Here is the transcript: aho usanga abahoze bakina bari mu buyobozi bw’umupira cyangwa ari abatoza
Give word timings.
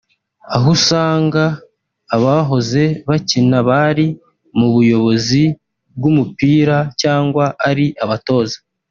aho 0.55 0.67
usanga 0.75 1.43
abahoze 2.15 2.83
bakina 3.09 3.57
bari 3.69 4.07
mu 4.57 4.67
buyobozi 4.73 5.43
bw’umupira 5.95 6.77
cyangwa 7.01 7.45
ari 7.69 7.87
abatoza 8.05 8.57